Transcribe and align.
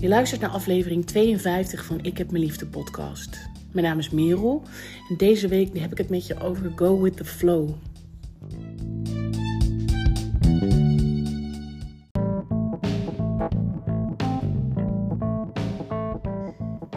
Je 0.00 0.08
luistert 0.08 0.40
naar 0.40 0.50
aflevering 0.50 1.06
52 1.06 1.84
van 1.84 1.98
Ik 2.02 2.18
heb 2.18 2.30
mijn 2.30 2.42
liefde 2.42 2.66
podcast. 2.66 3.48
Mijn 3.72 3.86
naam 3.86 3.98
is 3.98 4.10
Merel 4.10 4.62
en 5.08 5.16
deze 5.16 5.48
week 5.48 5.78
heb 5.78 5.92
ik 5.92 5.98
het 5.98 6.08
met 6.08 6.26
je 6.26 6.40
over 6.40 6.72
Go 6.74 7.00
with 7.00 7.16
the 7.16 7.24
Flow. 7.24 7.70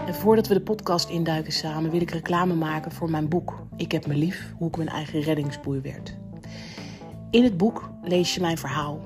En 0.06 0.16
voordat 0.16 0.48
we 0.48 0.54
de 0.54 0.62
podcast 0.62 1.10
induiken 1.10 1.54
samen, 1.54 1.92
wil 1.92 2.02
ik 2.02 2.12
reclame 2.12 2.54
maken 2.54 2.92
voor 2.92 3.10
mijn 3.10 3.30
boek 3.30 3.64
Ik 3.76 3.92
heb 3.92 4.08
me 4.08 4.16
lief, 4.16 4.54
hoe 4.58 4.68
ik 4.68 4.78
mijn 4.78 4.90
eigen 4.90 5.22
reddingsboei 5.22 5.82
werd. 5.82 6.18
In 7.32 7.44
het 7.44 7.58
boek 7.58 7.90
lees 8.04 8.34
je 8.34 8.42
mijn 8.42 8.58
verhaal 8.58 9.02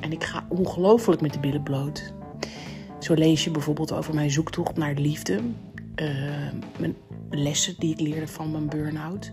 en 0.00 0.12
ik 0.12 0.24
ga 0.24 0.46
ongelooflijk 0.48 1.20
met 1.20 1.32
de 1.32 1.40
billen 1.40 1.62
bloot. 1.62 2.20
Zo 3.02 3.14
lees 3.14 3.44
je 3.44 3.50
bijvoorbeeld 3.50 3.92
over 3.92 4.14
mijn 4.14 4.30
zoektocht 4.30 4.76
naar 4.76 4.94
liefde, 4.94 5.40
uh, 5.96 6.08
mijn 6.78 6.96
lessen 7.30 7.74
die 7.78 7.92
ik 7.92 8.00
leerde 8.00 8.28
van 8.28 8.50
mijn 8.50 8.68
burn-out, 8.68 9.32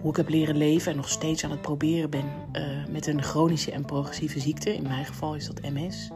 hoe 0.00 0.10
ik 0.10 0.16
heb 0.16 0.28
leren 0.28 0.56
leven 0.56 0.90
en 0.90 0.96
nog 0.96 1.08
steeds 1.08 1.44
aan 1.44 1.50
het 1.50 1.60
proberen 1.60 2.10
ben 2.10 2.24
uh, 2.52 2.62
met 2.90 3.06
een 3.06 3.22
chronische 3.22 3.72
en 3.72 3.84
progressieve 3.84 4.40
ziekte. 4.40 4.74
In 4.74 4.82
mijn 4.82 5.04
geval 5.04 5.34
is 5.34 5.46
dat 5.46 5.60
MS. 5.60 6.10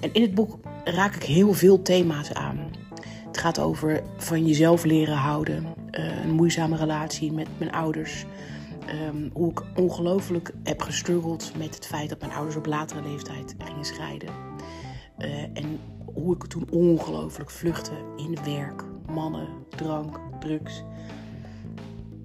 En 0.00 0.12
in 0.12 0.22
het 0.22 0.34
boek 0.34 0.58
raak 0.84 1.14
ik 1.14 1.22
heel 1.22 1.52
veel 1.52 1.82
thema's 1.82 2.32
aan. 2.32 2.58
Het 3.26 3.38
gaat 3.38 3.58
over 3.58 4.02
van 4.16 4.46
jezelf 4.46 4.84
leren 4.84 5.16
houden, 5.16 5.66
uh, 5.90 6.24
een 6.24 6.30
moeizame 6.30 6.76
relatie 6.76 7.32
met 7.32 7.48
mijn 7.58 7.72
ouders. 7.72 8.24
Um, 9.08 9.30
hoe 9.32 9.50
ik 9.50 9.62
ongelooflijk 9.76 10.52
heb 10.62 10.82
gestruggeld 10.82 11.52
met 11.58 11.74
het 11.74 11.86
feit 11.86 12.08
dat 12.08 12.20
mijn 12.20 12.32
ouders 12.32 12.56
op 12.56 12.66
latere 12.66 13.02
leeftijd 13.02 13.54
gingen 13.58 13.84
scheiden. 13.84 14.49
Uh, 15.20 15.42
en 15.42 15.80
hoe 16.14 16.34
ik 16.34 16.46
toen 16.46 16.66
ongelooflijk 16.70 17.50
vluchtte 17.50 17.92
in 18.16 18.38
werk, 18.44 18.84
mannen, 19.06 19.48
drank, 19.68 20.20
drugs. 20.40 20.82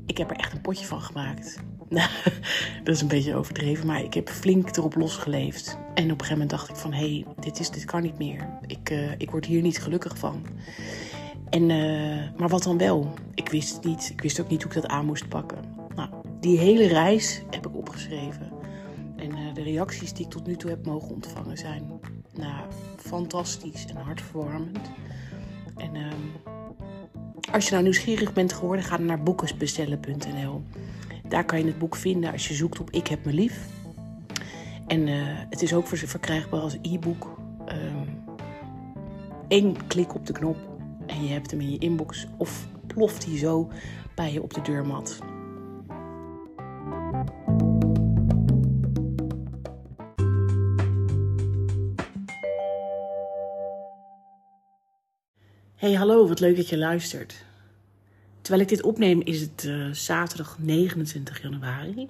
Ik 0.05 0.17
heb 0.17 0.29
er 0.29 0.35
echt 0.35 0.53
een 0.53 0.61
potje 0.61 0.85
van 0.85 1.01
gemaakt. 1.01 1.59
dat 2.83 2.95
is 2.95 3.01
een 3.01 3.07
beetje 3.07 3.35
overdreven, 3.35 3.88
maar 3.88 4.03
ik 4.03 4.13
heb 4.13 4.29
flink 4.29 4.77
erop 4.77 4.95
losgeleefd. 4.95 5.77
En 5.77 6.03
op 6.03 6.09
een 6.09 6.09
gegeven 6.09 6.31
moment 6.31 6.49
dacht 6.49 6.69
ik 6.69 6.75
van, 6.75 6.93
hé, 6.93 7.09
hey, 7.09 7.25
dit, 7.39 7.59
is, 7.59 7.69
dit 7.69 7.85
kan 7.85 8.01
niet 8.01 8.17
meer. 8.17 8.49
Ik, 8.67 8.89
uh, 8.89 9.11
ik 9.17 9.31
word 9.31 9.45
hier 9.45 9.61
niet 9.61 9.81
gelukkig 9.81 10.17
van. 10.17 10.45
En, 11.49 11.69
uh, 11.69 12.38
maar 12.38 12.49
wat 12.49 12.63
dan 12.63 12.77
wel? 12.77 13.13
Ik 13.33 13.49
wist 13.49 13.73
het 13.73 13.83
niet. 13.83 14.09
Ik 14.11 14.21
wist 14.21 14.39
ook 14.39 14.49
niet 14.49 14.63
hoe 14.63 14.71
ik 14.71 14.81
dat 14.81 14.91
aan 14.91 15.05
moest 15.05 15.29
pakken. 15.29 15.57
Nou, 15.95 16.09
die 16.39 16.57
hele 16.57 16.88
reis 16.88 17.41
heb 17.49 17.67
ik 17.67 17.75
opgeschreven. 17.75 18.51
En 19.16 19.53
de 19.53 19.63
reacties 19.63 20.13
die 20.13 20.25
ik 20.25 20.31
tot 20.31 20.47
nu 20.47 20.55
toe 20.55 20.69
heb 20.69 20.85
mogen 20.85 21.13
ontvangen 21.13 21.57
zijn 21.57 21.99
nou, 22.38 22.66
fantastisch 22.97 23.86
en 23.86 23.95
hartverwarmend. 23.95 24.91
En 25.75 25.95
uh, 25.95 26.11
als 27.52 27.66
je 27.66 27.72
nou 27.72 27.83
nieuwsgierig 27.83 28.33
bent 28.33 28.53
geworden, 28.53 28.86
ga 28.86 28.97
dan 28.97 29.05
naar 29.05 29.23
boekensbestellen.nl. 29.23 30.63
Daar 31.28 31.45
kan 31.45 31.59
je 31.59 31.66
het 31.66 31.78
boek 31.78 31.95
vinden 31.95 32.31
als 32.31 32.47
je 32.47 32.53
zoekt 32.53 32.80
op 32.80 32.89
Ik 32.89 33.08
heb 33.08 33.25
me 33.25 33.33
lief. 33.33 33.67
En 34.88 35.08
uh, 35.08 35.23
het 35.50 35.61
is 35.61 35.73
ook 35.73 35.88
verkrijgbaar 35.88 36.59
als 36.59 36.78
e-book. 36.81 37.39
Eén 39.47 39.66
um, 39.66 39.88
klik 39.88 40.16
op 40.16 40.25
de 40.25 40.33
knop 40.33 40.58
en 41.06 41.23
je 41.23 41.30
hebt 41.30 41.52
hem 41.52 41.61
in 41.61 41.72
je 41.72 41.78
inbox 41.78 42.28
of 42.38 42.67
ploft 42.88 43.25
hij 43.25 43.38
zo 43.38 43.69
bij 44.16 44.33
je 44.33 44.41
op 44.41 44.53
de 44.53 44.61
deurmat. 44.61 45.34
Hey, 55.75 55.93
hallo, 55.93 56.27
wat 56.27 56.39
leuk 56.39 56.55
dat 56.55 56.69
je 56.69 56.77
luistert. 56.77 57.45
Terwijl 58.41 58.63
ik 58.63 58.69
dit 58.69 58.83
opneem 58.83 59.22
is 59.22 59.41
het 59.41 59.63
uh, 59.63 59.91
zaterdag 59.91 60.57
29 60.59 61.41
januari, 61.41 62.09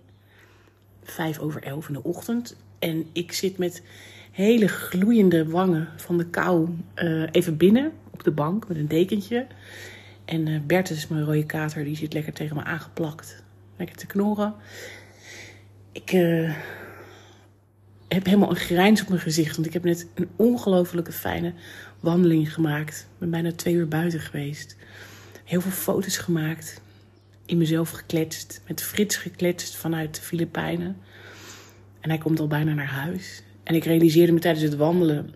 5 1.03 1.39
over 1.39 1.63
11 1.63 1.87
in 1.87 1.93
de 1.93 2.03
ochtend. 2.03 2.55
En 2.79 3.05
ik 3.13 3.31
zit 3.31 3.57
met 3.57 3.83
hele 4.31 4.67
gloeiende 4.67 5.47
wangen 5.47 5.87
van 5.95 6.17
de 6.17 6.25
kou 6.25 6.69
uh, 6.95 7.27
even 7.31 7.57
binnen 7.57 7.91
op 8.11 8.23
de 8.23 8.31
bank 8.31 8.67
met 8.67 8.77
een 8.77 8.87
dekentje. 8.87 9.47
En 10.25 10.47
uh, 10.47 10.59
Bert 10.61 10.89
is 10.89 11.07
mijn 11.07 11.23
rode 11.23 11.45
kater, 11.45 11.83
die 11.83 11.95
zit 11.95 12.13
lekker 12.13 12.33
tegen 12.33 12.55
me 12.55 12.63
aangeplakt. 12.63 13.43
Lekker 13.77 13.95
te 13.97 14.05
knorren. 14.05 14.53
Ik 15.91 16.11
heb 18.15 18.25
helemaal 18.25 18.49
een 18.49 18.55
grijns 18.55 19.01
op 19.01 19.07
mijn 19.09 19.21
gezicht, 19.21 19.55
want 19.55 19.67
ik 19.67 19.73
heb 19.73 19.83
net 19.83 20.07
een 20.13 20.29
ongelofelijke 20.35 21.11
fijne 21.11 21.53
wandeling 21.99 22.53
gemaakt. 22.53 22.99
Ik 22.99 23.19
ben 23.19 23.29
bijna 23.29 23.51
twee 23.51 23.73
uur 23.73 23.87
buiten 23.87 24.19
geweest. 24.19 24.75
Heel 25.43 25.61
veel 25.61 25.71
foto's 25.71 26.17
gemaakt. 26.17 26.81
In 27.45 27.57
mezelf 27.57 27.89
gekletst. 27.89 28.61
Met 28.67 28.81
Frits 28.81 29.15
gekletst 29.15 29.75
vanuit 29.75 30.15
de 30.15 30.21
Filipijnen. 30.21 30.97
En 31.99 32.09
hij 32.09 32.19
komt 32.19 32.39
al 32.39 32.47
bijna 32.47 32.73
naar 32.73 32.91
huis. 32.91 33.43
En 33.63 33.75
ik 33.75 33.83
realiseerde 33.83 34.31
me 34.31 34.39
tijdens 34.39 34.63
het 34.63 34.75
wandelen 34.75 35.33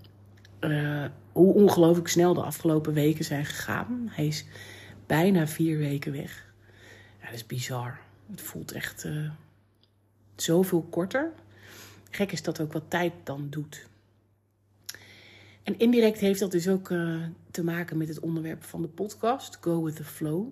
uh, 0.59 1.05
hoe 1.31 1.53
ongelooflijk 1.53 2.07
snel 2.07 2.33
de 2.33 2.43
afgelopen 2.43 2.93
weken 2.93 3.25
zijn 3.25 3.45
gegaan. 3.45 4.09
Hij 4.11 4.27
is 4.27 4.45
bijna 5.05 5.47
vier 5.47 5.77
weken 5.77 6.11
weg. 6.11 6.45
Ja, 7.19 7.25
dat 7.25 7.35
is 7.35 7.45
bizar. 7.45 7.99
Het 8.31 8.41
voelt 8.41 8.71
echt 8.71 9.05
uh, 9.05 9.29
zoveel 10.35 10.87
korter. 10.89 11.31
Gek 12.09 12.31
is 12.31 12.43
dat 12.43 12.61
ook 12.61 12.73
wat 12.73 12.83
tijd 12.87 13.13
dan 13.23 13.47
doet. 13.49 13.87
En 15.63 15.79
indirect 15.79 16.19
heeft 16.19 16.39
dat 16.39 16.51
dus 16.51 16.67
ook 16.67 16.89
uh, 16.89 17.23
te 17.51 17.63
maken 17.63 17.97
met 17.97 18.07
het 18.07 18.19
onderwerp 18.19 18.63
van 18.63 18.81
de 18.81 18.87
podcast, 18.87 19.57
Go 19.61 19.83
with 19.83 19.95
the 19.95 20.03
Flow. 20.03 20.47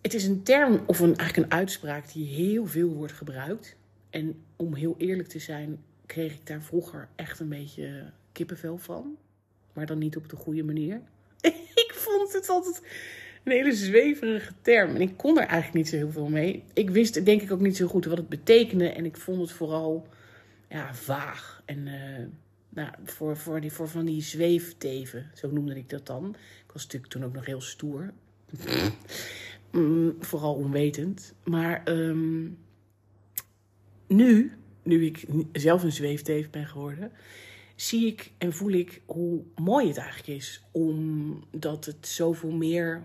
Het 0.00 0.14
is 0.14 0.24
een 0.24 0.42
term 0.42 0.82
of 0.86 1.00
een, 1.00 1.16
eigenlijk 1.16 1.52
een 1.52 1.58
uitspraak 1.58 2.12
die 2.12 2.26
heel 2.26 2.66
veel 2.66 2.88
wordt 2.88 3.12
gebruikt. 3.12 3.76
En 4.10 4.42
om 4.56 4.74
heel 4.74 4.94
eerlijk 4.98 5.28
te 5.28 5.38
zijn, 5.38 5.84
kreeg 6.06 6.32
ik 6.32 6.46
daar 6.46 6.62
vroeger 6.62 7.08
echt 7.16 7.40
een 7.40 7.48
beetje 7.48 8.12
kippenvel 8.32 8.78
van. 8.78 9.16
Maar 9.72 9.86
dan 9.86 9.98
niet 9.98 10.16
op 10.16 10.28
de 10.28 10.36
goede 10.36 10.64
manier. 10.64 11.02
ik 11.84 11.92
vond 11.94 12.32
het 12.32 12.48
altijd 12.48 12.82
een 13.44 13.52
hele 13.52 13.72
zweverige 13.72 14.52
term. 14.62 14.94
En 14.94 15.00
ik 15.00 15.16
kon 15.16 15.38
er 15.38 15.46
eigenlijk 15.46 15.74
niet 15.74 15.88
zo 15.88 15.96
heel 15.96 16.10
veel 16.10 16.28
mee. 16.28 16.62
Ik 16.72 16.90
wist 16.90 17.24
denk 17.24 17.42
ik 17.42 17.52
ook 17.52 17.60
niet 17.60 17.76
zo 17.76 17.86
goed 17.86 18.04
wat 18.04 18.18
het 18.18 18.28
betekende. 18.28 18.88
En 18.88 19.04
ik 19.04 19.16
vond 19.16 19.40
het 19.40 19.52
vooral 19.52 20.06
ja, 20.68 20.94
vaag. 20.94 21.62
En 21.64 21.86
uh, 21.86 22.26
nou, 22.68 22.90
voor, 23.04 23.36
voor, 23.36 23.60
die, 23.60 23.72
voor 23.72 23.88
van 23.88 24.04
die 24.04 24.22
zweefteven, 24.22 25.30
zo 25.34 25.50
noemde 25.50 25.76
ik 25.76 25.88
dat 25.88 26.06
dan. 26.06 26.36
Ik 26.66 26.72
was 26.72 26.82
natuurlijk 26.82 27.12
toen 27.12 27.24
ook 27.24 27.32
nog 27.32 27.46
heel 27.46 27.60
stoer. 27.60 28.12
mm, 29.70 30.16
vooral 30.20 30.54
onwetend. 30.54 31.34
Maar 31.44 31.82
um, 31.84 32.58
nu, 34.06 34.52
nu 34.82 35.04
ik 35.06 35.24
zelf 35.52 35.82
een 35.82 35.92
zweefteef 35.92 36.50
ben 36.50 36.66
geworden, 36.66 37.12
zie 37.76 38.06
ik 38.06 38.30
en 38.38 38.52
voel 38.52 38.72
ik 38.72 39.00
hoe 39.06 39.42
mooi 39.56 39.88
het 39.88 39.96
eigenlijk 39.96 40.28
is. 40.28 40.62
Omdat 40.70 41.84
het 41.84 42.06
zoveel 42.06 42.50
meer 42.50 43.02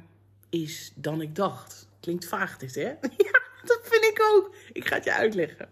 is 0.50 0.92
dan 0.96 1.22
ik 1.22 1.36
dacht. 1.36 1.88
Klinkt 2.00 2.26
vaag 2.26 2.58
dit, 2.58 2.76
hè? 2.76 2.82
Ja, 3.28 3.42
dat 3.64 3.80
vind 3.84 4.04
ik 4.04 4.20
ook. 4.34 4.56
Ik 4.74 4.88
ga 4.88 4.96
het 4.96 5.04
je 5.04 5.14
uitleggen. 5.14 5.70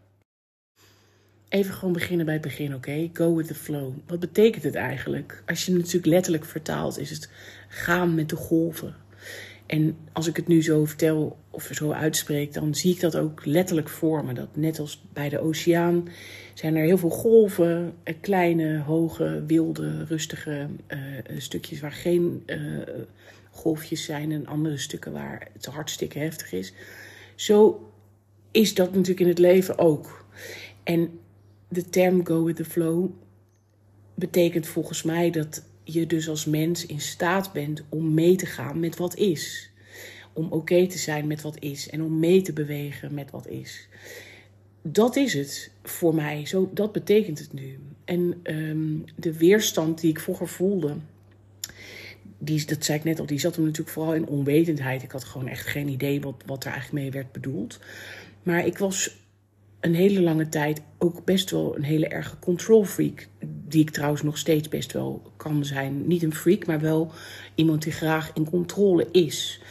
Even 1.49 1.73
gewoon 1.73 1.93
beginnen 1.93 2.25
bij 2.25 2.33
het 2.33 2.43
begin, 2.43 2.75
oké? 2.75 3.09
Go 3.13 3.35
with 3.35 3.47
the 3.47 3.55
flow. 3.55 3.93
Wat 4.07 4.19
betekent 4.19 4.63
het 4.63 4.75
eigenlijk? 4.75 5.43
Als 5.45 5.65
je 5.65 5.71
het 5.71 5.79
natuurlijk 5.79 6.13
letterlijk 6.13 6.45
vertaalt, 6.45 6.97
is 6.97 7.09
het 7.09 7.29
gaan 7.67 8.15
met 8.15 8.29
de 8.29 8.35
golven. 8.35 8.95
En 9.65 9.97
als 10.13 10.27
ik 10.27 10.35
het 10.35 10.47
nu 10.47 10.63
zo 10.63 10.85
vertel 10.85 11.37
of 11.49 11.69
zo 11.71 11.91
uitspreek, 11.91 12.53
dan 12.53 12.75
zie 12.75 12.93
ik 12.93 12.99
dat 12.99 13.17
ook 13.17 13.45
letterlijk 13.45 13.89
voor 13.89 14.25
me. 14.25 14.33
Dat 14.33 14.55
net 14.55 14.79
als 14.79 15.03
bij 15.13 15.29
de 15.29 15.39
oceaan 15.39 16.07
zijn 16.53 16.75
er 16.75 16.85
heel 16.85 16.97
veel 16.97 17.09
golven, 17.09 17.93
kleine, 18.21 18.79
hoge, 18.79 19.43
wilde, 19.47 20.03
rustige 20.03 20.67
uh, 20.87 20.99
stukjes 21.37 21.79
waar 21.79 21.91
geen 21.91 22.43
uh, 22.45 22.57
golfjes 23.55 24.03
zijn 24.03 24.31
en 24.31 24.47
andere 24.47 24.77
stukken 24.77 25.11
waar 25.11 25.47
het 25.53 25.65
hartstikke 25.65 26.19
heftig 26.19 26.51
is. 26.51 26.73
Zo 27.35 27.89
is 28.51 28.73
dat 28.73 28.91
natuurlijk 28.91 29.19
in 29.19 29.27
het 29.27 29.39
leven 29.39 29.77
ook. 29.77 30.25
En 30.83 31.19
de 31.67 31.89
term 31.89 32.25
go 32.25 32.43
with 32.43 32.55
the 32.55 32.65
flow 32.65 33.09
betekent 34.13 34.67
volgens 34.67 35.03
mij 35.03 35.29
dat 35.31 35.63
je 35.83 36.07
dus 36.07 36.29
als 36.29 36.45
mens 36.45 36.85
in 36.85 37.01
staat 37.01 37.53
bent 37.53 37.83
om 37.89 38.13
mee 38.13 38.35
te 38.35 38.45
gaan 38.45 38.79
met 38.79 38.97
wat 38.97 39.15
is. 39.15 39.69
Om 40.33 40.51
oké 40.51 40.87
te 40.87 40.97
zijn 40.97 41.27
met 41.27 41.41
wat 41.41 41.59
is 41.59 41.89
en 41.89 42.01
om 42.01 42.19
mee 42.19 42.41
te 42.41 42.53
bewegen 42.53 43.13
met 43.13 43.31
wat 43.31 43.47
is. 43.47 43.87
Dat 44.81 45.15
is 45.15 45.33
het 45.33 45.71
voor 45.83 46.15
mij. 46.15 46.45
Zo, 46.45 46.69
dat 46.73 46.91
betekent 46.91 47.39
het 47.39 47.53
nu. 47.53 47.79
En 48.05 48.39
um, 48.43 49.03
de 49.15 49.37
weerstand 49.37 50.01
die 50.01 50.09
ik 50.09 50.19
vroeger 50.19 50.47
voelde, 50.47 50.95
die, 52.37 52.65
dat 52.65 52.85
zei 52.85 52.97
ik 52.97 53.03
net 53.03 53.19
al, 53.19 53.25
die 53.25 53.39
zat 53.39 53.55
hem 53.55 53.65
natuurlijk 53.65 53.95
vooral 53.95 54.13
in 54.13 54.27
onwetendheid. 54.27 55.03
Ik 55.03 55.11
had 55.11 55.23
gewoon 55.23 55.47
echt 55.47 55.67
geen 55.67 55.87
idee 55.87 56.21
wat, 56.21 56.43
wat 56.45 56.63
er 56.63 56.71
eigenlijk 56.71 57.03
mee 57.03 57.11
werd 57.11 57.31
bedoeld. 57.31 57.79
Maar 58.43 58.65
ik 58.65 58.77
was 58.77 59.23
een 59.79 59.95
hele 59.95 60.21
lange 60.21 60.49
tijd 60.49 60.81
ook 60.97 61.25
best 61.25 61.51
wel 61.51 61.75
een 61.75 61.83
hele 61.83 62.07
erge 62.07 62.39
control 62.39 62.85
freak. 62.85 63.27
die 63.67 63.81
ik 63.81 63.89
trouwens 63.89 64.21
nog 64.21 64.37
steeds 64.37 64.67
best 64.67 64.91
wel 64.91 65.31
kan 65.37 65.65
zijn. 65.65 66.07
Niet 66.07 66.23
een 66.23 66.35
freak, 66.35 66.65
maar 66.65 66.79
wel 66.79 67.11
iemand 67.55 67.83
die 67.83 67.91
graag 67.91 68.31
in 68.33 68.49
controle 68.49 69.07
is. 69.11 69.61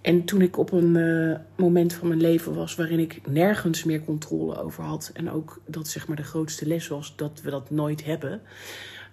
En 0.00 0.24
toen 0.24 0.42
ik 0.42 0.58
op 0.58 0.72
een 0.72 0.94
uh, 0.94 1.36
moment 1.56 1.92
van 1.92 2.08
mijn 2.08 2.20
leven 2.20 2.54
was 2.54 2.74
waarin 2.74 2.98
ik 2.98 3.20
nergens 3.26 3.84
meer 3.84 4.04
controle 4.04 4.62
over 4.62 4.84
had. 4.84 5.10
En 5.14 5.30
ook 5.30 5.60
dat 5.66 5.88
zeg 5.88 6.06
maar 6.06 6.16
de 6.16 6.22
grootste 6.22 6.66
les 6.66 6.88
was 6.88 7.16
dat 7.16 7.40
we 7.42 7.50
dat 7.50 7.70
nooit 7.70 8.04
hebben. 8.04 8.40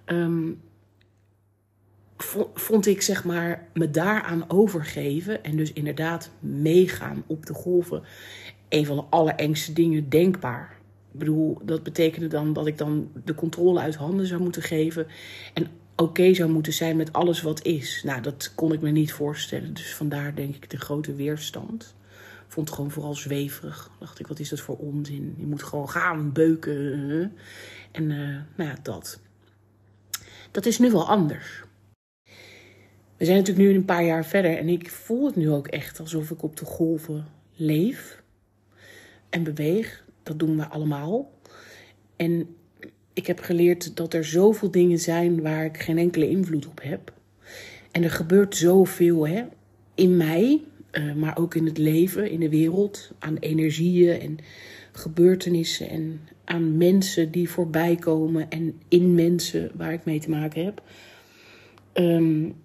Um, 0.06 0.62
vond 2.54 2.86
ik 2.86 3.02
zeg 3.02 3.24
maar 3.24 3.68
me 3.74 3.92
daaraan 3.92 4.50
overgeven. 4.50 5.44
En 5.44 5.58
dus 5.58 5.74
inderdaad 5.74 6.30
meegaan 6.40 7.24
op 7.28 7.46
de 7.46 7.54
golven. 7.54 8.04
Een 8.70 8.86
van 8.86 8.96
de 8.96 9.04
allerengste 9.10 9.74
dingen 9.74 10.10
denkbaar. 10.10 10.78
Ik 11.12 11.20
bedoel, 11.20 11.58
dat 11.64 11.84
betekende 11.84 12.28
dan 12.28 12.54
dat 12.54 12.68
ik 12.68 12.78
dan 12.78 13.12
de 13.26 13.36
controle 13.36 13.80
uit 13.80 13.96
handen 13.96 14.28
zou 14.28 14.42
moeten 14.42 14.62
geven. 14.62 15.08
En 15.54 15.68
oké 15.96 16.34
zou 16.34 16.50
moeten 16.50 16.74
zijn 16.74 16.96
met 16.96 17.14
alles 17.14 17.42
wat 17.42 17.64
is. 17.64 18.02
Nou, 18.04 18.22
dat 18.22 18.52
kon 18.56 18.74
ik 18.74 18.82
me 18.82 18.90
niet 18.90 19.14
voorstellen. 19.14 19.74
Dus 19.74 19.96
vandaar 19.96 20.36
denk 20.36 20.56
ik 20.56 20.70
de 20.70 20.78
grote 20.78 21.16
weerstand. 21.16 21.96
Vond 22.48 22.68
het 22.68 22.76
gewoon 22.76 22.92
vooral 22.92 23.16
zweverig. 23.16 23.90
Dacht 24.00 24.20
ik, 24.20 24.28
wat 24.28 24.40
is 24.40 24.50
dat 24.50 24.60
voor 24.60 24.78
onzin? 24.78 25.36
Je 25.38 25.46
moet 25.46 25.64
gewoon 25.64 25.90
gaan 25.90 26.32
beuken. 26.32 27.34
En 27.92 28.10
uh, 28.10 28.18
nou 28.56 28.70
ja, 28.70 28.76
dat. 28.82 29.20
Dat 30.52 30.66
is 30.66 30.80
nu 30.80 30.92
wel 30.92 31.08
anders. 31.08 31.65
We 33.18 33.26
zijn 33.26 33.38
natuurlijk 33.38 33.68
nu 33.68 33.76
een 33.76 33.86
paar 33.86 34.06
jaar 34.06 34.26
verder 34.26 34.58
en 34.58 34.70
ik 34.70 34.90
voel 34.90 35.26
het 35.26 35.36
nu 35.36 35.50
ook 35.50 35.68
echt 35.68 36.00
alsof 36.00 36.32
ik 36.32 36.44
op 36.44 36.58
de 36.58 36.66
golven 36.66 37.26
leef 37.56 38.24
en 39.30 39.44
beweeg. 39.44 40.06
Dat 40.24 40.40
doen 40.40 40.58
we 40.58 40.68
allemaal. 40.68 41.32
En 42.16 42.56
ik 43.14 43.28
heb 43.28 43.40
geleerd 43.40 43.96
dat 43.96 44.14
er 44.14 44.26
zoveel 44.26 44.72
dingen 44.72 45.00
zijn 45.00 45.42
waar 45.42 45.66
ik 45.66 45.78
geen 45.78 45.98
enkele 45.98 46.30
invloed 46.30 46.68
op 46.68 46.82
heb. 46.84 47.14
En 47.92 48.04
er 48.04 48.12
gebeurt 48.12 48.56
zoveel 48.56 49.28
hè, 49.28 49.44
in 49.96 50.18
mij, 50.18 50.62
uh, 50.92 51.14
maar 51.14 51.38
ook 51.38 51.56
in 51.56 51.66
het 51.66 51.78
leven, 51.78 52.30
in 52.30 52.40
de 52.40 52.50
wereld, 52.50 53.12
aan 53.20 53.38
energieën 53.38 54.20
en 54.20 54.38
gebeurtenissen 54.92 55.90
en 55.90 56.22
aan 56.44 56.78
mensen 56.78 57.32
die 57.32 57.50
voorbij 57.50 57.96
komen 57.96 58.50
en 58.50 58.82
in 58.88 59.16
mensen 59.16 59.72
waar 59.74 59.94
ik 59.94 60.06
mee 60.06 60.20
te 60.20 60.30
maken 60.30 60.66
heb. 60.66 60.82
Um, 61.94 62.56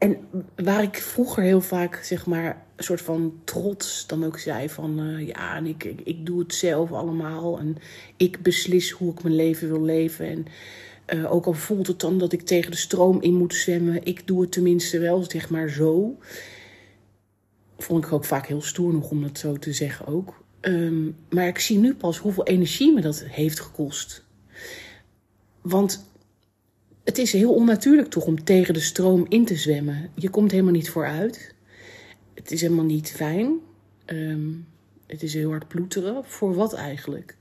en 0.00 0.16
waar 0.56 0.82
ik 0.82 0.96
vroeger 0.96 1.42
heel 1.42 1.60
vaak, 1.60 1.94
zeg 1.94 2.26
maar, 2.26 2.66
een 2.76 2.84
soort 2.84 3.00
van 3.00 3.40
trots 3.44 4.06
dan 4.06 4.24
ook 4.24 4.38
zei 4.38 4.68
van... 4.68 5.00
Uh, 5.00 5.26
ja, 5.26 5.56
en 5.56 5.66
ik, 5.66 5.84
ik, 5.84 6.26
doe 6.26 6.38
het 6.38 6.54
zelf 6.54 6.92
allemaal 6.92 7.58
en 7.58 7.76
ik 8.16 8.42
beslis 8.42 8.90
hoe 8.90 9.12
ik 9.12 9.22
mijn 9.22 9.34
leven 9.34 9.68
wil 9.68 9.82
leven. 9.82 10.26
En 10.26 10.46
uh, 11.18 11.32
ook 11.32 11.46
al 11.46 11.52
voelt 11.52 11.86
het 11.86 12.00
dan 12.00 12.18
dat 12.18 12.32
ik 12.32 12.42
tegen 12.42 12.70
de 12.70 12.76
stroom 12.76 13.22
in 13.22 13.34
moet 13.34 13.54
zwemmen, 13.54 14.04
ik 14.04 14.26
doe 14.26 14.40
het 14.40 14.52
tenminste 14.52 14.98
wel, 14.98 15.24
zeg 15.24 15.50
maar 15.50 15.68
zo. 15.68 16.18
Vond 17.78 18.04
ik 18.04 18.12
ook 18.12 18.24
vaak 18.24 18.46
heel 18.46 18.62
stoer 18.62 18.92
nog 18.92 19.10
om 19.10 19.22
dat 19.22 19.38
zo 19.38 19.56
te 19.56 19.72
zeggen 19.72 20.06
ook. 20.06 20.44
Um, 20.60 21.16
maar 21.30 21.46
ik 21.46 21.58
zie 21.58 21.78
nu 21.78 21.94
pas 21.94 22.18
hoeveel 22.18 22.46
energie 22.46 22.94
me 22.94 23.00
dat 23.00 23.24
heeft 23.26 23.60
gekost. 23.60 24.24
Want 25.60 26.09
het 27.10 27.18
is 27.18 27.32
heel 27.32 27.54
onnatuurlijk 27.54 28.08
toch 28.08 28.24
om 28.24 28.44
tegen 28.44 28.74
de 28.74 28.80
stroom 28.80 29.26
in 29.28 29.44
te 29.44 29.56
zwemmen. 29.56 30.10
Je 30.14 30.30
komt 30.30 30.50
helemaal 30.50 30.72
niet 30.72 30.90
vooruit. 30.90 31.54
Het 32.34 32.50
is 32.50 32.60
helemaal 32.60 32.84
niet 32.84 33.10
fijn. 33.10 33.58
Um, 34.06 34.66
het 35.06 35.22
is 35.22 35.34
heel 35.34 35.50
hard 35.50 35.68
ploeteren. 35.68 36.24
Voor 36.24 36.54
wat 36.54 36.74
eigenlijk? 36.74 37.36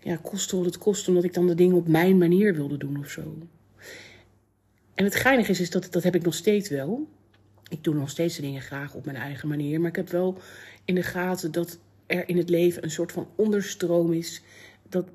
Ja, 0.00 0.18
kostte 0.22 0.56
wat 0.56 0.64
het 0.64 0.78
kost, 0.78 1.08
omdat 1.08 1.24
ik 1.24 1.34
dan 1.34 1.46
de 1.46 1.54
dingen 1.54 1.76
op 1.76 1.88
mijn 1.88 2.18
manier 2.18 2.54
wilde 2.54 2.76
doen 2.76 2.98
of 2.98 3.08
zo. 3.08 3.36
En 4.94 5.04
het 5.04 5.14
geinige 5.14 5.50
is, 5.50 5.60
is 5.60 5.70
dat, 5.70 5.92
dat 5.92 6.02
heb 6.02 6.14
ik 6.14 6.22
nog 6.22 6.34
steeds 6.34 6.68
wel. 6.68 7.08
Ik 7.68 7.84
doe 7.84 7.94
nog 7.94 8.10
steeds 8.10 8.36
de 8.36 8.42
dingen 8.42 8.62
graag 8.62 8.94
op 8.94 9.04
mijn 9.04 9.16
eigen 9.16 9.48
manier. 9.48 9.80
Maar 9.80 9.90
ik 9.90 9.96
heb 9.96 10.10
wel 10.10 10.38
in 10.84 10.94
de 10.94 11.02
gaten 11.02 11.52
dat 11.52 11.78
er 12.06 12.28
in 12.28 12.36
het 12.36 12.48
leven 12.48 12.84
een 12.84 12.90
soort 12.90 13.12
van 13.12 13.28
onderstroom 13.34 14.12
is. 14.12 14.42
Dat, 14.88 15.08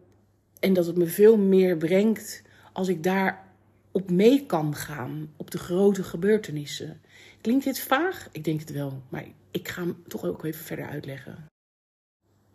en 0.60 0.74
dat 0.74 0.86
het 0.86 0.98
me 0.98 1.06
veel 1.06 1.38
meer 1.38 1.78
brengt 1.78 2.48
als 2.80 2.88
ik 2.88 3.04
daar 3.04 3.48
op 3.92 4.12
mee 4.12 4.46
kan 4.46 4.76
gaan, 4.76 5.30
op 5.38 5.52
de 5.52 5.58
grote 5.58 6.04
gebeurtenissen. 6.04 7.02
Klinkt 7.42 7.64
dit 7.64 7.80
vaag? 7.80 8.30
Ik 8.32 8.44
denk 8.44 8.60
het 8.60 8.72
wel, 8.72 9.04
maar 9.10 9.26
ik 9.52 9.68
ga 9.68 9.82
hem 9.82 9.96
toch 10.08 10.26
ook 10.26 10.44
even 10.44 10.66
verder 10.66 10.86
uitleggen. 10.86 11.46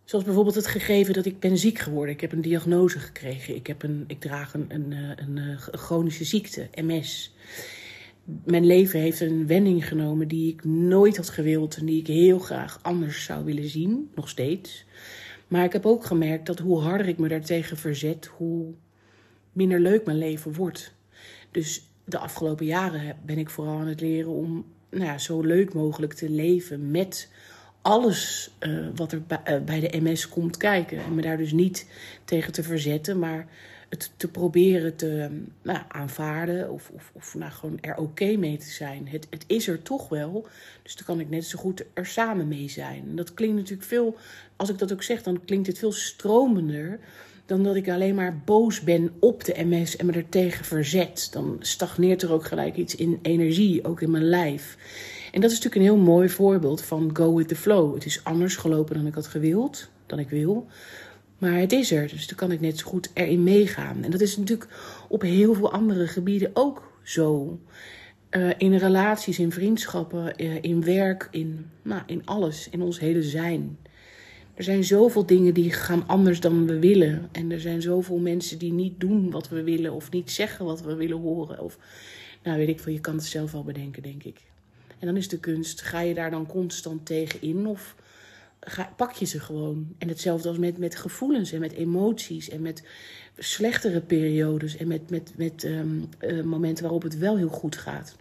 Zoals 0.04 0.24
bijvoorbeeld 0.24 0.54
het 0.54 0.66
gegeven 0.66 1.14
dat 1.14 1.24
ik 1.24 1.40
ben 1.40 1.58
ziek 1.58 1.78
geworden. 1.78 2.14
Ik 2.14 2.20
heb 2.20 2.32
een 2.32 2.40
diagnose 2.40 2.98
gekregen. 2.98 3.54
Ik, 3.54 3.66
heb 3.66 3.82
een, 3.82 4.04
ik 4.06 4.20
draag 4.20 4.54
een, 4.54 4.66
een, 4.68 4.92
een, 4.92 5.36
een 5.36 5.58
chronische 5.58 6.24
ziekte, 6.24 6.68
MS. 6.74 7.34
Mijn 8.44 8.66
leven 8.66 9.00
heeft 9.00 9.20
een 9.20 9.46
wending 9.46 9.88
genomen 9.88 10.28
die 10.28 10.52
ik 10.52 10.64
nooit 10.64 11.16
had 11.16 11.28
gewild 11.28 11.76
en 11.76 11.86
die 11.86 12.00
ik 12.00 12.06
heel 12.06 12.38
graag 12.38 12.78
anders 12.82 13.24
zou 13.24 13.44
willen 13.44 13.68
zien, 13.68 14.10
nog 14.14 14.28
steeds. 14.28 14.84
Maar 15.48 15.64
ik 15.64 15.72
heb 15.72 15.86
ook 15.86 16.04
gemerkt 16.04 16.46
dat 16.46 16.58
hoe 16.58 16.80
harder 16.80 17.08
ik 17.08 17.18
me 17.18 17.28
daartegen 17.28 17.76
verzet, 17.76 18.26
hoe 18.26 18.74
minder 19.54 19.80
leuk 19.80 20.04
mijn 20.04 20.18
leven 20.18 20.54
wordt. 20.54 20.92
Dus 21.50 21.88
de 22.04 22.18
afgelopen 22.18 22.66
jaren 22.66 23.16
ben 23.26 23.38
ik 23.38 23.50
vooral 23.50 23.78
aan 23.78 23.86
het 23.86 24.00
leren 24.00 24.30
om 24.30 24.64
nou 24.90 25.04
ja, 25.04 25.18
zo 25.18 25.40
leuk 25.40 25.74
mogelijk 25.74 26.12
te 26.12 26.30
leven 26.30 26.90
met 26.90 27.28
alles 27.82 28.50
uh, 28.60 28.86
wat 28.94 29.12
er 29.12 29.22
bij, 29.22 29.64
bij 29.64 29.80
de 29.80 30.00
MS 30.00 30.28
komt 30.28 30.56
kijken. 30.56 30.98
En 30.98 31.14
me 31.14 31.22
daar 31.22 31.36
dus 31.36 31.52
niet 31.52 31.86
tegen 32.24 32.52
te 32.52 32.62
verzetten, 32.62 33.18
maar 33.18 33.48
het 33.88 34.10
te 34.16 34.28
proberen 34.28 34.96
te 34.96 35.30
nou, 35.62 35.78
aanvaarden 35.88 36.70
of, 36.70 36.90
of, 36.94 37.10
of 37.14 37.34
nou, 37.34 37.52
gewoon 37.52 37.78
er 37.80 37.96
oké 37.96 38.36
mee 38.36 38.56
te 38.56 38.70
zijn. 38.70 39.08
Het, 39.08 39.26
het 39.30 39.44
is 39.46 39.68
er 39.68 39.82
toch 39.82 40.08
wel, 40.08 40.46
dus 40.82 40.96
dan 40.96 41.04
kan 41.04 41.20
ik 41.20 41.30
net 41.30 41.44
zo 41.44 41.58
goed 41.58 41.84
er 41.92 42.06
samen 42.06 42.48
mee 42.48 42.68
zijn. 42.68 43.04
En 43.08 43.16
dat 43.16 43.34
klinkt 43.34 43.56
natuurlijk 43.56 43.88
veel, 43.88 44.16
als 44.56 44.68
ik 44.68 44.78
dat 44.78 44.92
ook 44.92 45.02
zeg, 45.02 45.22
dan 45.22 45.44
klinkt 45.44 45.66
het 45.66 45.78
veel 45.78 45.92
stromender 45.92 46.98
dan 47.46 47.62
dat 47.62 47.76
ik 47.76 47.90
alleen 47.90 48.14
maar 48.14 48.42
boos 48.44 48.80
ben 48.80 49.10
op 49.20 49.44
de 49.44 49.64
MS 49.64 49.96
en 49.96 50.06
me 50.06 50.12
er 50.12 50.28
tegen 50.28 50.64
verzet. 50.64 51.28
Dan 51.32 51.56
stagneert 51.60 52.22
er 52.22 52.32
ook 52.32 52.44
gelijk 52.44 52.76
iets 52.76 52.94
in 52.94 53.18
energie, 53.22 53.84
ook 53.84 54.00
in 54.00 54.10
mijn 54.10 54.28
lijf. 54.28 54.76
En 55.32 55.40
dat 55.40 55.50
is 55.50 55.56
natuurlijk 55.56 55.74
een 55.74 55.96
heel 55.96 56.12
mooi 56.12 56.28
voorbeeld 56.28 56.82
van 56.82 57.10
go 57.12 57.34
with 57.34 57.48
the 57.48 57.56
flow. 57.56 57.94
Het 57.94 58.04
is 58.04 58.24
anders 58.24 58.56
gelopen 58.56 58.94
dan 58.94 59.06
ik 59.06 59.14
had 59.14 59.26
gewild, 59.26 59.88
dan 60.06 60.18
ik 60.18 60.28
wil. 60.28 60.66
Maar 61.38 61.58
het 61.58 61.72
is 61.72 61.92
er, 61.92 62.08
dus 62.08 62.26
dan 62.26 62.36
kan 62.36 62.52
ik 62.52 62.60
net 62.60 62.78
zo 62.78 62.86
goed 62.86 63.10
erin 63.14 63.42
meegaan. 63.42 64.04
En 64.04 64.10
dat 64.10 64.20
is 64.20 64.36
natuurlijk 64.36 64.70
op 65.08 65.22
heel 65.22 65.54
veel 65.54 65.72
andere 65.72 66.06
gebieden 66.06 66.50
ook 66.52 66.92
zo. 67.02 67.58
Uh, 68.30 68.50
in 68.58 68.76
relaties, 68.76 69.38
in 69.38 69.52
vriendschappen, 69.52 70.32
uh, 70.36 70.58
in 70.60 70.84
werk, 70.84 71.28
in, 71.30 71.70
nou, 71.82 72.02
in 72.06 72.22
alles, 72.24 72.68
in 72.70 72.82
ons 72.82 73.00
hele 73.00 73.22
zijn. 73.22 73.78
Er 74.54 74.64
zijn 74.64 74.84
zoveel 74.84 75.26
dingen 75.26 75.54
die 75.54 75.72
gaan 75.72 76.06
anders 76.06 76.40
dan 76.40 76.66
we 76.66 76.78
willen. 76.78 77.28
En 77.32 77.50
er 77.50 77.60
zijn 77.60 77.82
zoveel 77.82 78.18
mensen 78.18 78.58
die 78.58 78.72
niet 78.72 79.00
doen 79.00 79.30
wat 79.30 79.48
we 79.48 79.62
willen 79.62 79.92
of 79.92 80.10
niet 80.10 80.30
zeggen 80.30 80.64
wat 80.64 80.82
we 80.82 80.94
willen 80.94 81.20
horen. 81.20 81.60
Of, 81.60 81.78
nou 82.42 82.58
weet 82.58 82.68
ik 82.68 82.80
veel, 82.80 82.92
je 82.92 83.00
kan 83.00 83.14
het 83.14 83.24
zelf 83.24 83.52
wel 83.52 83.64
bedenken, 83.64 84.02
denk 84.02 84.22
ik. 84.22 84.40
En 84.98 85.06
dan 85.06 85.16
is 85.16 85.28
de 85.28 85.38
kunst, 85.38 85.82
ga 85.82 86.00
je 86.00 86.14
daar 86.14 86.30
dan 86.30 86.46
constant 86.46 87.06
tegen 87.06 87.42
in 87.42 87.66
of 87.66 87.94
ga, 88.66 88.92
pak 88.96 89.12
je 89.12 89.24
ze 89.24 89.40
gewoon? 89.40 89.94
En 89.98 90.08
hetzelfde 90.08 90.48
als 90.48 90.58
met, 90.58 90.78
met 90.78 90.96
gevoelens 90.96 91.52
en 91.52 91.60
met 91.60 91.72
emoties 91.72 92.48
en 92.48 92.62
met 92.62 92.82
slechtere 93.38 94.00
periodes 94.00 94.76
en 94.76 94.88
met, 94.88 95.10
met, 95.10 95.32
met 95.36 95.64
um, 95.64 96.08
uh, 96.20 96.42
momenten 96.42 96.82
waarop 96.82 97.02
het 97.02 97.18
wel 97.18 97.36
heel 97.36 97.48
goed 97.48 97.76
gaat. 97.76 98.16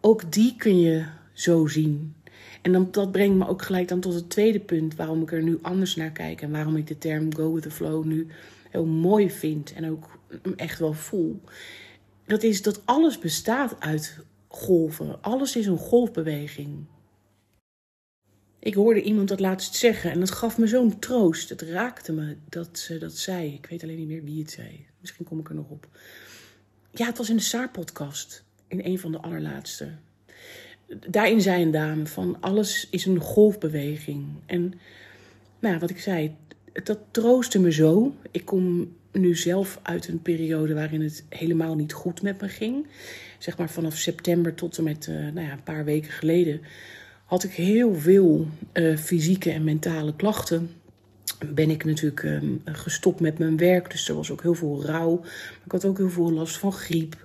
Ook 0.00 0.32
die 0.32 0.54
kun 0.56 0.80
je 0.80 1.04
zo 1.32 1.66
zien. 1.66 2.14
En 2.62 2.72
dan, 2.72 2.88
dat 2.90 3.12
brengt 3.12 3.36
me 3.36 3.48
ook 3.48 3.62
gelijk 3.62 3.88
dan 3.88 4.00
tot 4.00 4.14
het 4.14 4.30
tweede 4.30 4.60
punt 4.60 4.94
waarom 4.94 5.22
ik 5.22 5.32
er 5.32 5.42
nu 5.42 5.58
anders 5.62 5.96
naar 5.96 6.10
kijk 6.10 6.42
en 6.42 6.50
waarom 6.50 6.76
ik 6.76 6.86
de 6.86 6.98
term 6.98 7.34
go 7.34 7.52
with 7.52 7.62
the 7.62 7.70
flow 7.70 8.04
nu 8.04 8.26
heel 8.70 8.86
mooi 8.86 9.30
vind 9.30 9.72
en 9.72 9.90
ook 9.90 10.18
echt 10.56 10.78
wel 10.78 10.92
voel. 10.92 11.40
Dat 12.26 12.42
is 12.42 12.62
dat 12.62 12.82
alles 12.84 13.18
bestaat 13.18 13.76
uit 13.78 14.18
golven. 14.48 15.22
Alles 15.22 15.56
is 15.56 15.66
een 15.66 15.78
golfbeweging. 15.78 16.84
Ik 18.58 18.74
hoorde 18.74 19.02
iemand 19.02 19.28
dat 19.28 19.40
laatst 19.40 19.74
zeggen 19.74 20.10
en 20.10 20.20
dat 20.20 20.30
gaf 20.30 20.58
me 20.58 20.66
zo'n 20.66 20.98
troost. 20.98 21.48
Het 21.48 21.62
raakte 21.62 22.12
me 22.12 22.36
dat 22.48 22.78
ze 22.78 22.98
dat 22.98 23.16
zei. 23.16 23.54
Ik 23.54 23.66
weet 23.66 23.82
alleen 23.82 23.96
niet 23.96 24.08
meer 24.08 24.24
wie 24.24 24.40
het 24.40 24.50
zei. 24.50 24.86
Misschien 25.00 25.24
kom 25.24 25.38
ik 25.38 25.48
er 25.48 25.54
nog 25.54 25.68
op. 25.68 25.88
Ja, 26.90 27.06
het 27.06 27.18
was 27.18 27.30
in 27.30 27.36
de 27.36 27.42
Saar-podcast. 27.42 28.44
In 28.66 28.84
een 28.84 28.98
van 28.98 29.12
de 29.12 29.18
allerlaatste 29.18 29.92
daarin 31.08 31.40
zei 31.40 31.62
een 31.62 31.70
dame 31.70 32.06
van 32.06 32.36
alles 32.40 32.88
is 32.90 33.06
een 33.06 33.20
golfbeweging. 33.20 34.24
En 34.46 34.74
nou, 35.58 35.78
wat 35.78 35.90
ik 35.90 36.00
zei, 36.00 36.34
dat 36.84 36.98
troostte 37.10 37.60
me 37.60 37.72
zo. 37.72 38.14
Ik 38.30 38.44
kom 38.44 38.92
nu 39.12 39.36
zelf 39.36 39.78
uit 39.82 40.08
een 40.08 40.22
periode 40.22 40.74
waarin 40.74 41.02
het 41.02 41.24
helemaal 41.28 41.74
niet 41.74 41.92
goed 41.92 42.22
met 42.22 42.40
me 42.40 42.48
ging. 42.48 42.86
Zeg 43.38 43.58
maar 43.58 43.70
vanaf 43.70 43.96
september 43.96 44.54
tot 44.54 44.78
en 44.78 44.84
met 44.84 45.06
uh, 45.06 45.16
nou 45.16 45.46
ja, 45.46 45.52
een 45.52 45.62
paar 45.62 45.84
weken 45.84 46.12
geleden 46.12 46.60
had 47.24 47.44
ik 47.44 47.52
heel 47.52 47.94
veel 47.94 48.46
uh, 48.72 48.96
fysieke 48.96 49.50
en 49.50 49.64
mentale 49.64 50.16
klachten. 50.16 50.70
ben 51.54 51.70
ik 51.70 51.84
natuurlijk 51.84 52.22
ehm, 52.22 52.46
gestopt 52.64 53.20
met 53.20 53.38
mijn 53.38 53.56
werk. 53.56 53.90
Dus 53.90 54.08
er 54.08 54.14
was 54.14 54.30
ook 54.30 54.42
heel 54.42 54.54
veel 54.54 54.84
rouw. 54.84 55.20
Ik 55.64 55.72
had 55.72 55.84
ook 55.84 55.98
heel 55.98 56.10
veel 56.10 56.32
last 56.32 56.58
van 56.58 56.72
griep. 56.72 57.16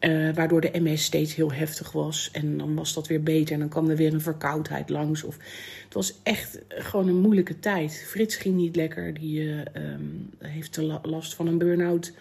Uh, 0.00 0.34
waardoor 0.34 0.60
de 0.60 0.70
MS 0.72 1.04
steeds 1.04 1.34
heel 1.34 1.52
heftig 1.52 1.92
was. 1.92 2.30
En 2.32 2.58
dan 2.58 2.74
was 2.74 2.94
dat 2.94 3.06
weer 3.06 3.22
beter. 3.22 3.54
En 3.54 3.60
dan 3.60 3.68
kwam 3.68 3.90
er 3.90 3.96
weer 3.96 4.12
een 4.12 4.20
verkoudheid 4.20 4.88
langs. 4.88 5.22
Of, 5.22 5.36
het 5.84 5.94
was 5.94 6.14
echt 6.22 6.58
gewoon 6.68 7.08
een 7.08 7.20
moeilijke 7.20 7.58
tijd. 7.58 8.04
Frits 8.06 8.36
ging 8.36 8.56
niet 8.56 8.76
lekker. 8.76 9.14
Die 9.14 9.40
uh, 9.40 9.58
um, 9.74 10.30
heeft 10.38 10.80
last 11.02 11.34
van 11.34 11.46
een 11.46 11.58
burn-out. 11.58 12.12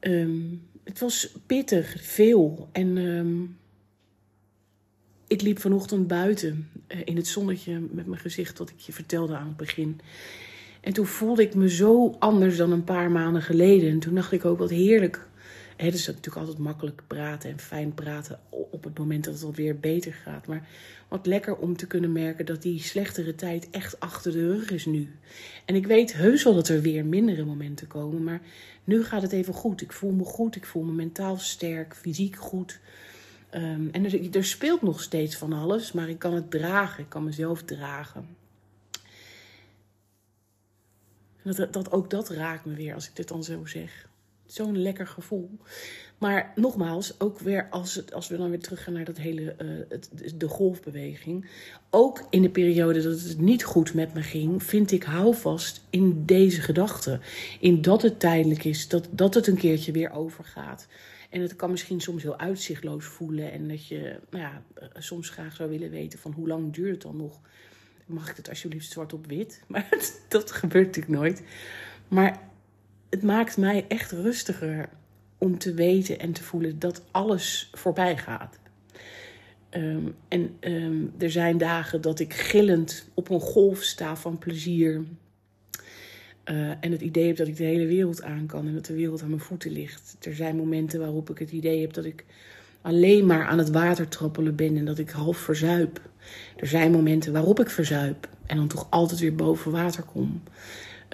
Um, 0.00 0.62
het 0.84 0.98
was 0.98 1.34
pittig, 1.46 1.96
veel. 1.98 2.68
En 2.72 2.96
um, 2.96 3.56
ik 5.26 5.42
liep 5.42 5.58
vanochtend 5.58 6.06
buiten 6.06 6.68
uh, 6.88 7.00
in 7.04 7.16
het 7.16 7.26
zonnetje 7.26 7.80
met 7.90 8.06
mijn 8.06 8.20
gezicht, 8.20 8.58
wat 8.58 8.70
ik 8.70 8.78
je 8.78 8.92
vertelde 8.92 9.36
aan 9.36 9.46
het 9.46 9.56
begin. 9.56 10.00
En 10.80 10.92
toen 10.92 11.06
voelde 11.06 11.42
ik 11.42 11.54
me 11.54 11.68
zo 11.68 12.16
anders 12.18 12.56
dan 12.56 12.72
een 12.72 12.84
paar 12.84 13.10
maanden 13.10 13.42
geleden. 13.42 13.90
En 13.90 13.98
toen 13.98 14.14
dacht 14.14 14.32
ik 14.32 14.44
ook 14.44 14.58
wat 14.58 14.70
heerlijk 14.70 15.28
het 15.86 15.94
is 15.94 16.06
natuurlijk 16.06 16.36
altijd 16.36 16.58
makkelijk 16.58 17.02
praten 17.06 17.50
en 17.50 17.58
fijn 17.58 17.94
praten 17.94 18.40
op 18.48 18.84
het 18.84 18.98
moment 18.98 19.24
dat 19.24 19.34
het 19.34 19.42
alweer 19.42 19.78
beter 19.78 20.12
gaat. 20.12 20.46
Maar 20.46 20.68
wat 21.08 21.26
lekker 21.26 21.56
om 21.56 21.76
te 21.76 21.86
kunnen 21.86 22.12
merken 22.12 22.46
dat 22.46 22.62
die 22.62 22.82
slechtere 22.82 23.34
tijd 23.34 23.70
echt 23.70 24.00
achter 24.00 24.32
de 24.32 24.46
rug 24.46 24.70
is 24.70 24.86
nu. 24.86 25.14
En 25.64 25.74
ik 25.74 25.86
weet 25.86 26.12
heus 26.12 26.44
wel 26.44 26.54
dat 26.54 26.68
er 26.68 26.80
weer 26.80 27.04
mindere 27.04 27.44
momenten 27.44 27.86
komen, 27.86 28.24
maar 28.24 28.40
nu 28.84 29.04
gaat 29.04 29.22
het 29.22 29.32
even 29.32 29.54
goed. 29.54 29.80
Ik 29.80 29.92
voel 29.92 30.12
me 30.12 30.24
goed, 30.24 30.56
ik 30.56 30.66
voel 30.66 30.82
me 30.82 30.92
mentaal 30.92 31.36
sterk, 31.36 31.94
fysiek 31.94 32.36
goed. 32.36 32.80
Um, 33.54 33.88
en 33.92 34.04
er, 34.04 34.36
er 34.36 34.44
speelt 34.44 34.82
nog 34.82 35.02
steeds 35.02 35.36
van 35.36 35.52
alles, 35.52 35.92
maar 35.92 36.08
ik 36.08 36.18
kan 36.18 36.34
het 36.34 36.50
dragen, 36.50 37.02
ik 37.02 37.08
kan 37.08 37.24
mezelf 37.24 37.62
dragen. 37.62 38.26
Dat, 41.42 41.72
dat, 41.72 41.92
ook 41.92 42.10
dat 42.10 42.28
raakt 42.28 42.64
me 42.64 42.74
weer 42.74 42.94
als 42.94 43.08
ik 43.08 43.16
dit 43.16 43.28
dan 43.28 43.44
zo 43.44 43.66
zeg 43.66 44.08
zo'n 44.52 44.78
lekker 44.78 45.06
gevoel. 45.06 45.58
Maar 46.18 46.52
nogmaals, 46.54 47.20
ook 47.20 47.38
weer 47.38 47.68
als, 47.70 47.94
het, 47.94 48.14
als 48.14 48.28
we 48.28 48.36
dan 48.36 48.50
weer 48.50 48.60
teruggaan 48.60 48.94
naar 48.94 49.04
dat 49.04 49.16
hele, 49.16 49.54
uh, 49.58 49.80
het, 49.88 50.10
de 50.36 50.48
golfbeweging. 50.48 51.50
Ook 51.90 52.26
in 52.30 52.42
de 52.42 52.50
periode 52.50 53.02
dat 53.02 53.20
het 53.20 53.40
niet 53.40 53.64
goed 53.64 53.94
met 53.94 54.14
me 54.14 54.22
ging, 54.22 54.62
vind 54.62 54.92
ik 54.92 55.02
houvast 55.02 55.84
in 55.90 56.24
deze 56.24 56.60
gedachte. 56.60 57.20
In 57.60 57.82
dat 57.82 58.02
het 58.02 58.20
tijdelijk 58.20 58.64
is, 58.64 58.88
dat, 58.88 59.08
dat 59.10 59.34
het 59.34 59.46
een 59.46 59.56
keertje 59.56 59.92
weer 59.92 60.10
overgaat. 60.10 60.86
En 61.30 61.40
het 61.40 61.56
kan 61.56 61.70
misschien 61.70 62.00
soms 62.00 62.22
heel 62.22 62.38
uitzichtloos 62.38 63.04
voelen. 63.04 63.52
En 63.52 63.68
dat 63.68 63.86
je 63.86 64.18
nou 64.30 64.44
ja, 64.44 64.62
eh, 64.74 64.88
soms 64.94 65.28
graag 65.28 65.56
zou 65.56 65.70
willen 65.70 65.90
weten 65.90 66.18
van 66.18 66.32
hoe 66.32 66.48
lang 66.48 66.74
duurt 66.74 66.90
het 66.90 67.02
dan 67.02 67.16
nog. 67.16 67.40
Mag 68.06 68.30
ik 68.30 68.36
het 68.36 68.48
alsjeblieft 68.48 68.92
zwart 68.92 69.12
op 69.12 69.26
wit? 69.26 69.62
Maar 69.68 69.88
dat 70.28 70.50
gebeurt 70.50 70.86
natuurlijk 70.86 71.14
nooit. 71.14 71.42
Maar 72.08 72.49
het 73.10 73.22
maakt 73.22 73.56
mij 73.56 73.84
echt 73.88 74.12
rustiger 74.12 74.88
om 75.38 75.58
te 75.58 75.74
weten 75.74 76.18
en 76.18 76.32
te 76.32 76.42
voelen 76.42 76.78
dat 76.78 77.02
alles 77.10 77.70
voorbij 77.72 78.16
gaat. 78.16 78.58
Ehm, 79.70 80.06
en 80.28 80.56
ehm, 80.60 81.04
er 81.18 81.30
zijn 81.30 81.58
dagen 81.58 82.00
dat 82.00 82.20
ik 82.20 82.34
gillend 82.34 83.08
op 83.14 83.30
een 83.30 83.40
golf 83.40 83.82
sta 83.82 84.16
van 84.16 84.38
plezier. 84.38 85.04
Uh, 86.44 86.70
en 86.80 86.92
het 86.92 87.00
idee 87.00 87.26
heb 87.26 87.36
dat 87.36 87.46
ik 87.46 87.56
de 87.56 87.64
hele 87.64 87.86
wereld 87.86 88.22
aan 88.22 88.46
kan 88.46 88.66
en 88.66 88.74
dat 88.74 88.86
de 88.86 88.94
wereld 88.94 89.22
aan 89.22 89.28
mijn 89.28 89.40
voeten 89.40 89.70
ligt. 89.70 90.16
Er 90.20 90.34
zijn 90.34 90.56
momenten 90.56 91.00
waarop 91.00 91.30
ik 91.30 91.38
het 91.38 91.50
idee 91.50 91.80
heb 91.80 91.92
dat 91.92 92.04
ik 92.04 92.24
alleen 92.82 93.26
maar 93.26 93.46
aan 93.46 93.58
het 93.58 93.70
water 93.70 94.08
trappelen 94.08 94.56
ben 94.56 94.76
en 94.76 94.84
dat 94.84 94.98
ik 94.98 95.10
half 95.10 95.36
verzuip. 95.36 96.00
Er 96.56 96.66
zijn 96.66 96.92
momenten 96.92 97.32
waarop 97.32 97.60
ik 97.60 97.70
verzuip 97.70 98.28
en 98.46 98.56
dan 98.56 98.68
toch 98.68 98.86
altijd 98.90 99.20
weer 99.20 99.34
boven 99.34 99.72
water 99.72 100.02
kom. 100.02 100.42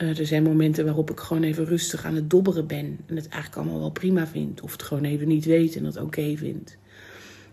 Uh, 0.03 0.19
er 0.19 0.27
zijn 0.27 0.43
momenten 0.43 0.85
waarop 0.85 1.11
ik 1.11 1.21
gewoon 1.21 1.43
even 1.43 1.65
rustig 1.65 2.05
aan 2.05 2.15
het 2.15 2.31
dobberen 2.31 2.67
ben. 2.67 2.99
En 3.07 3.17
het 3.17 3.29
eigenlijk 3.29 3.57
allemaal 3.57 3.81
wel 3.81 3.91
prima 3.91 4.27
vind. 4.27 4.61
Of 4.61 4.73
het 4.73 4.83
gewoon 4.83 5.05
even 5.05 5.29
niet 5.29 5.45
weet 5.45 5.77
en 5.77 5.83
dat 5.83 5.97
oké 5.97 6.05
okay 6.05 6.37
vind. 6.37 6.77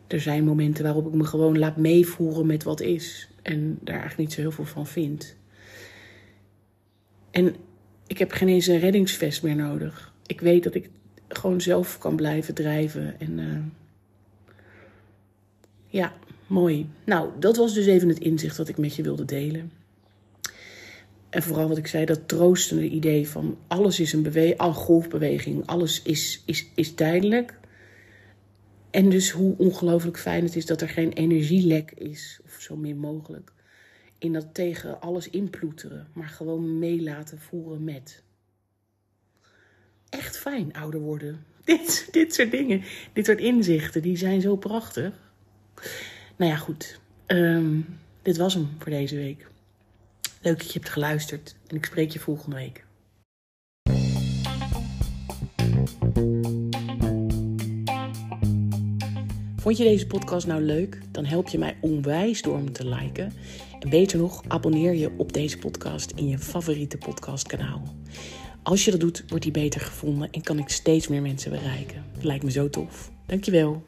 Er 0.07 0.21
zijn 0.21 0.43
momenten 0.43 0.83
waarop 0.83 1.07
ik 1.07 1.13
me 1.13 1.23
gewoon 1.23 1.57
laat 1.59 1.77
meevoeren 1.77 2.45
met 2.45 2.63
wat 2.63 2.81
is. 2.81 3.29
En 3.41 3.79
daar 3.81 3.99
eigenlijk 3.99 4.17
niet 4.17 4.33
zo 4.33 4.41
heel 4.41 4.51
veel 4.51 4.65
van 4.65 4.87
vind. 4.87 5.35
En 7.31 7.55
ik 8.07 8.17
heb 8.17 8.31
geen 8.31 8.47
eens 8.47 8.67
een 8.67 8.79
reddingsvest 8.79 9.43
meer 9.43 9.55
nodig. 9.55 10.13
Ik 10.25 10.41
weet 10.41 10.63
dat 10.63 10.75
ik 10.75 10.89
gewoon 11.27 11.61
zelf 11.61 11.97
kan 11.97 12.15
blijven 12.15 12.53
drijven. 12.53 13.19
En 13.19 13.37
uh, 13.37 13.57
ja, 15.87 16.13
mooi. 16.47 16.89
Nou, 17.03 17.29
dat 17.39 17.57
was 17.57 17.73
dus 17.73 17.85
even 17.85 18.09
het 18.09 18.19
inzicht 18.19 18.57
dat 18.57 18.67
ik 18.67 18.77
met 18.77 18.95
je 18.95 19.03
wilde 19.03 19.25
delen. 19.25 19.71
En 21.33 21.43
vooral 21.43 21.67
wat 21.67 21.77
ik 21.77 21.87
zei, 21.87 22.05
dat 22.05 22.27
troostende 22.27 22.89
idee 22.89 23.29
van 23.29 23.57
alles 23.67 23.99
is 23.99 24.13
een, 24.13 24.21
bewe 24.21 24.57
al 24.57 24.73
golfbeweging, 24.73 25.65
alles 25.65 26.01
is, 26.01 26.43
is, 26.45 26.67
is 26.75 26.93
tijdelijk. 26.93 27.59
En 28.89 29.09
dus 29.09 29.31
hoe 29.31 29.57
ongelooflijk 29.57 30.17
fijn 30.17 30.43
het 30.43 30.55
is 30.55 30.65
dat 30.65 30.81
er 30.81 30.89
geen 30.89 31.13
energielek 31.13 31.91
is, 31.91 32.39
of 32.45 32.61
zo 32.61 32.75
min 32.75 32.97
mogelijk. 32.97 33.51
In 34.17 34.33
dat 34.33 34.53
tegen 34.53 35.01
alles 35.01 35.29
inploeteren, 35.29 36.07
maar 36.13 36.27
gewoon 36.27 36.79
mee 36.79 37.01
laten 37.01 37.39
voeren 37.39 37.83
met. 37.83 38.23
Echt 40.09 40.37
fijn 40.37 40.73
ouder 40.73 40.99
worden. 40.99 41.45
Dit, 41.63 42.07
dit 42.11 42.33
soort 42.33 42.51
dingen, 42.51 42.83
dit 43.13 43.25
soort 43.25 43.39
inzichten, 43.39 44.01
die 44.01 44.17
zijn 44.17 44.41
zo 44.41 44.55
prachtig. 44.55 45.13
Nou 46.35 46.51
ja, 46.51 46.57
goed. 46.57 46.99
Um, 47.27 47.85
dit 48.21 48.37
was 48.37 48.53
hem 48.53 48.69
voor 48.79 48.91
deze 48.91 49.15
week. 49.15 49.51
Leuk 50.43 50.57
dat 50.57 50.67
je 50.67 50.79
hebt 50.79 50.91
geluisterd 50.91 51.55
en 51.67 51.75
ik 51.75 51.85
spreek 51.85 52.11
je 52.11 52.19
volgende 52.19 52.55
week. 52.55 52.85
Vond 59.55 59.77
je 59.77 59.83
deze 59.83 60.07
podcast 60.07 60.47
nou 60.47 60.61
leuk? 60.61 60.99
Dan 61.11 61.25
help 61.25 61.47
je 61.47 61.57
mij 61.57 61.77
onwijs 61.81 62.41
door 62.41 62.55
hem 62.55 62.71
te 62.71 62.87
liken. 62.87 63.33
En 63.79 63.89
beter 63.89 64.17
nog, 64.17 64.43
abonneer 64.47 64.93
je 64.93 65.11
op 65.17 65.33
deze 65.33 65.57
podcast 65.57 66.11
in 66.11 66.27
je 66.27 66.39
favoriete 66.39 66.97
podcastkanaal. 66.97 67.95
Als 68.63 68.85
je 68.85 68.91
dat 68.91 68.99
doet, 68.99 69.23
wordt 69.27 69.43
die 69.43 69.53
beter 69.53 69.81
gevonden 69.81 70.31
en 70.31 70.41
kan 70.41 70.59
ik 70.59 70.69
steeds 70.69 71.07
meer 71.07 71.21
mensen 71.21 71.51
bereiken. 71.51 72.03
lijkt 72.21 72.43
me 72.43 72.51
zo 72.51 72.69
tof. 72.69 73.11
Dankjewel. 73.25 73.83